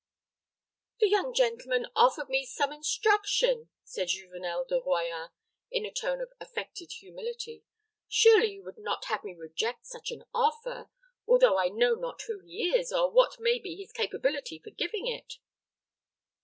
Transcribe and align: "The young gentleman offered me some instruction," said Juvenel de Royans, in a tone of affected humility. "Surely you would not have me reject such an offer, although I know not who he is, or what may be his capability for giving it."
"The 0.99 1.07
young 1.07 1.31
gentleman 1.31 1.85
offered 1.95 2.27
me 2.27 2.43
some 2.43 2.71
instruction," 2.73 3.69
said 3.83 4.07
Juvenel 4.07 4.65
de 4.67 4.81
Royans, 4.81 5.29
in 5.69 5.85
a 5.85 5.91
tone 5.93 6.21
of 6.21 6.33
affected 6.39 6.91
humility. 6.93 7.65
"Surely 8.07 8.53
you 8.53 8.63
would 8.63 8.79
not 8.79 9.05
have 9.05 9.23
me 9.23 9.35
reject 9.35 9.85
such 9.85 10.09
an 10.09 10.23
offer, 10.33 10.89
although 11.27 11.59
I 11.59 11.67
know 11.69 11.93
not 11.93 12.23
who 12.23 12.39
he 12.39 12.75
is, 12.75 12.91
or 12.91 13.11
what 13.11 13.39
may 13.39 13.59
be 13.59 13.75
his 13.75 13.91
capability 13.91 14.57
for 14.57 14.71
giving 14.71 15.05
it." 15.05 15.35